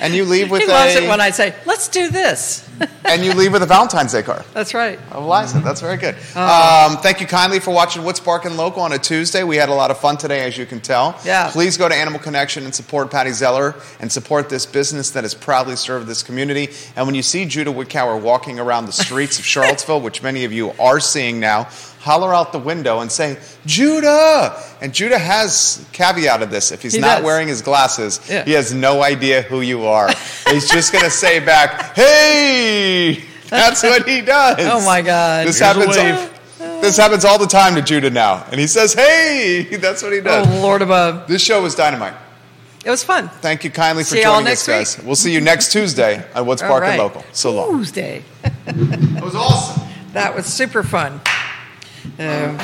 [0.02, 2.68] And you leave with he loves a it when I say, "Let's do this."
[3.04, 4.44] And you leave with a Valentine's Day card.
[4.54, 4.98] That's right.
[5.10, 5.60] Of Liza.
[5.60, 6.16] That's very good.
[6.34, 6.92] Oh.
[6.92, 9.44] Um, thank you kindly for watching What's Barking Local on a Tuesday.
[9.44, 11.18] We had a lot of fun today, as you can tell.
[11.24, 11.50] Yeah.
[11.52, 15.34] Please go to Animal Connection and support Pattie Zeller and support this business that has
[15.34, 16.68] proudly served this community.
[16.96, 20.52] And when you see Judah Woodcower walking around the streets of Charlottesville, which many of
[20.52, 21.64] you are seeing now,
[22.00, 24.56] holler out the window and say, Judah!
[24.80, 26.72] And Judah has caveated this.
[26.72, 27.24] If he's He not does.
[27.24, 28.44] wearing his glasses, Yeah.
[28.44, 30.08] he has no idea who you are.
[30.48, 32.61] he's just going to say back, hey!
[33.48, 34.56] That's what he does.
[34.60, 35.46] Oh my God.
[35.46, 35.96] This Here's a happens.
[35.96, 36.80] wave.
[36.80, 40.20] This happens all the time to Judah now, and he says, "Hey!" That's what he
[40.20, 40.46] does.
[40.48, 41.28] Oh Lord above.
[41.28, 42.14] This show was dynamite.
[42.84, 43.28] It was fun.
[43.28, 44.98] Thank you kindly for See y'all joining next us, guys.
[44.98, 45.06] week.
[45.06, 46.98] We'll see you next Tuesday on What's All Barking right.
[46.98, 47.24] Local.
[47.32, 47.78] So long.
[47.78, 48.24] Tuesday.
[48.66, 49.86] It was awesome.
[50.14, 51.20] That was super fun.
[52.18, 52.58] Um,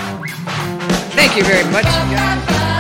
[1.15, 2.78] thank you very much, you guys.